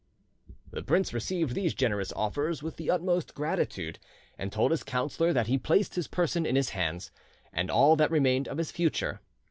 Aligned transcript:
The 0.71 0.81
prince 0.81 1.13
received 1.13 1.53
these 1.53 1.75
generous 1.75 2.11
offers 2.13 2.63
with 2.63 2.77
the 2.77 2.89
utmost 2.89 3.35
gratitude, 3.35 3.99
and 4.35 4.51
told 4.51 4.71
his 4.71 4.81
counsellor 4.83 5.31
that 5.31 5.45
he 5.45 5.59
placed 5.59 5.93
his 5.93 6.07
person 6.07 6.43
in 6.43 6.55
his 6.55 6.69
hands 6.69 7.11
and 7.53 7.69
all 7.69 7.95
that 7.97 8.09
remained 8.09 8.47
of 8.47 8.57
his 8.57 8.71
future. 8.71 9.19